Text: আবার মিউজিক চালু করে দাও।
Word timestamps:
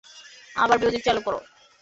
আবার 0.55 0.77
মিউজিক 0.81 1.01
চালু 1.05 1.21
করে 1.21 1.37
দাও। 1.37 1.43